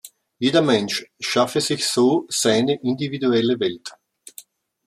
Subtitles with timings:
[0.39, 3.91] Jeder Mensch schaffe sich so seine individuelle Welt.